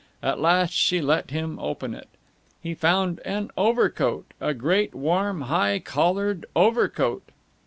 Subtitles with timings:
[0.23, 2.09] At last she let him open it.
[2.59, 7.21] He found an overcoat, a great, warm, high collared overcoat.